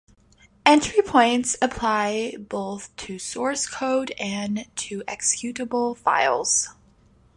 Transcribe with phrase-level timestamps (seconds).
[0.65, 6.69] Entry points apply both to source code and to executable files.